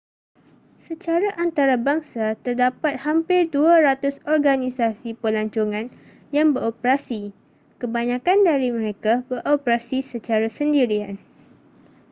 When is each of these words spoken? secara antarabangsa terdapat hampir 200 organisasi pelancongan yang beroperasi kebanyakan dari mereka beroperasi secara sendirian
secara 0.87 1.29
antarabangsa 1.45 2.27
terdapat 2.45 2.93
hampir 3.05 3.41
200 3.55 4.25
organisasi 4.35 5.09
pelancongan 5.21 5.85
yang 6.37 6.47
beroperasi 6.57 7.21
kebanyakan 7.81 8.37
dari 8.49 8.67
mereka 8.77 9.13
beroperasi 9.29 9.97
secara 10.13 10.47
sendirian 10.57 11.15